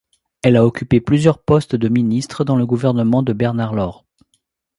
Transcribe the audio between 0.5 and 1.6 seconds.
a occupé plusieurs